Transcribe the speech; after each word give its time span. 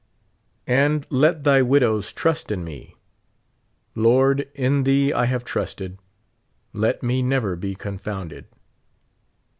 And 0.65 1.05
let 1.11 1.43
thy 1.43 1.61
widows 1.61 2.11
trust 2.11 2.51
in 2.51 2.63
me. 2.63 2.95
Lord, 3.93 4.49
in 4.55 4.81
thee 4.81 5.13
I 5.13 5.25
have 5.27 5.43
trusted, 5.45 5.99
let 6.73 7.03
me 7.03 7.21
never 7.21 7.55
be 7.55 7.75
confounded. 7.75 8.45